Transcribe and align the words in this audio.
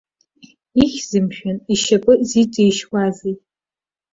Ихьзеи, 0.83 1.23
мшәан, 1.25 1.57
ишьапы 1.73 2.13
зиҵишьуазеи? 2.27 3.35